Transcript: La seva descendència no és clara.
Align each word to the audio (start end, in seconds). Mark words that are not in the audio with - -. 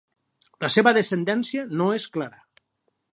La 0.63 0.69
seva 0.75 0.93
descendència 0.99 1.65
no 1.83 1.91
és 1.99 2.09
clara. 2.17 2.43